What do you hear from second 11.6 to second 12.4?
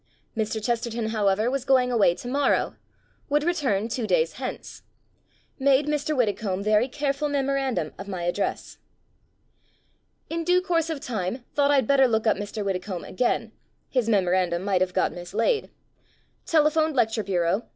I'd better look up